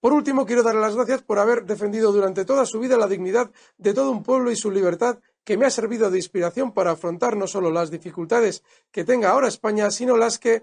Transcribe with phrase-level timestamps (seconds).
[0.00, 3.50] Por último, quiero darle las gracias por haber defendido durante toda su vida la dignidad
[3.76, 7.36] de todo un pueblo y su libertad, que me ha servido de inspiración para afrontar
[7.36, 10.62] no solo las dificultades que tenga ahora España, sino las que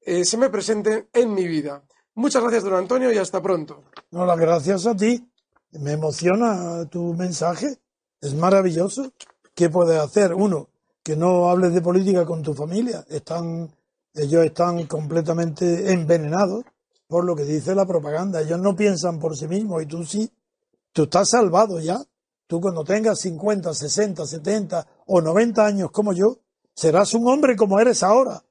[0.00, 1.82] eh, se me presenten en mi vida.
[2.14, 3.84] Muchas gracias, don Antonio, y hasta pronto.
[4.10, 5.28] No, las gracias a ti.
[5.72, 7.78] Me emociona tu mensaje.
[8.20, 9.12] Es maravilloso.
[9.54, 10.32] ¿Qué puedes hacer?
[10.34, 10.68] Uno,
[11.02, 13.04] que no hables de política con tu familia.
[13.08, 13.70] Están,
[14.14, 16.64] ellos están completamente envenenados
[17.08, 18.42] por lo que dice la propaganda.
[18.42, 20.30] Ellos no piensan por sí mismos y tú sí.
[20.92, 21.98] Tú estás salvado ya.
[22.46, 26.38] Tú cuando tengas 50, 60, 70 o 90 años como yo,
[26.74, 28.42] serás un hombre como eres ahora.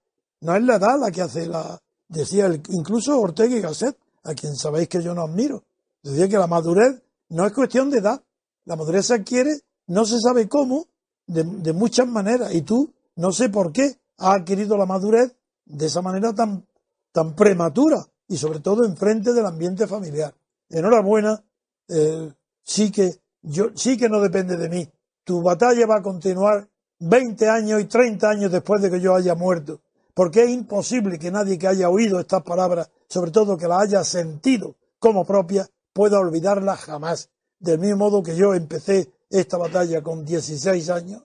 [0.41, 1.80] No es la edad la que hace la...
[2.09, 5.63] Decía el, incluso Ortega y Gasset, a quien sabéis que yo no admiro.
[6.02, 8.23] Decía que la madurez no es cuestión de edad.
[8.66, 10.88] La madurez se adquiere, no se sabe cómo,
[11.25, 12.53] de, de muchas maneras.
[12.53, 15.35] Y tú, no sé por qué, has adquirido la madurez
[15.66, 16.66] de esa manera tan,
[17.11, 20.34] tan prematura y sobre todo en frente del ambiente familiar.
[20.70, 21.44] Enhorabuena,
[21.88, 22.31] eh,
[22.63, 24.89] sí que yo sí que no depende de mí.
[25.23, 26.67] Tu batalla va a continuar
[27.00, 29.81] 20 años y 30 años después de que yo haya muerto,
[30.14, 34.03] porque es imposible que nadie que haya oído estas palabras, sobre todo que las haya
[34.03, 37.30] sentido como propias, pueda olvidarlas jamás.
[37.59, 41.23] Del mismo modo que yo empecé esta batalla con 16 años,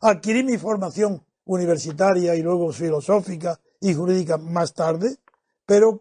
[0.00, 5.16] adquirí mi formación universitaria y luego filosófica y jurídica más tarde,
[5.66, 6.00] pero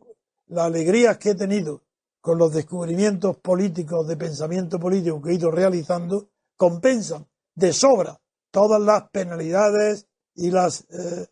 [0.52, 1.82] las alegrías que he tenido
[2.20, 8.20] con los descubrimientos políticos de pensamiento político que he ido realizando compensan de sobra
[8.52, 11.28] todas las penalidades y las eh,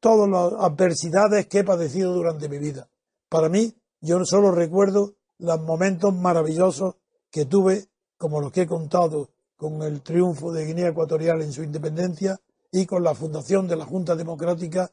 [0.00, 2.88] todas las adversidades que he padecido durante mi vida.
[3.28, 6.96] Para mí, yo solo recuerdo los momentos maravillosos
[7.30, 7.86] que tuve,
[8.18, 12.38] como los que he contado con el triunfo de Guinea Ecuatorial en su independencia
[12.70, 14.90] y con la fundación de la Junta Democrática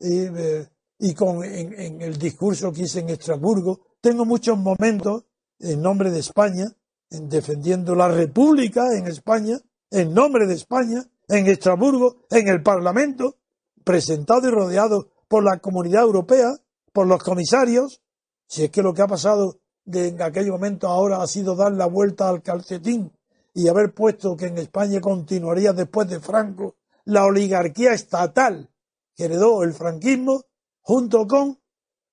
[0.00, 0.66] y, eh,
[0.98, 3.80] y con en, el discurso que hice en Estrasburgo.
[4.00, 5.24] Tengo muchos momentos
[5.58, 6.66] en nombre de España,
[7.10, 9.58] en defendiendo la República en España,
[9.90, 13.36] en nombre de España, en Estrasburgo, en el Parlamento,
[13.84, 16.56] presentado y rodeado por la comunidad europea,
[16.92, 18.00] por los comisarios,
[18.48, 21.72] si es que lo que ha pasado de en aquel momento ahora ha sido dar
[21.72, 23.12] la vuelta al calcetín
[23.54, 28.70] y haber puesto que en España continuaría después de Franco la oligarquía estatal
[29.14, 30.42] que heredó el franquismo
[30.86, 31.60] junto con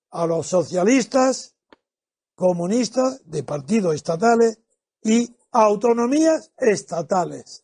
[0.09, 1.55] a los socialistas,
[2.33, 4.59] comunistas de partidos estatales
[5.03, 7.62] y autonomías estatales.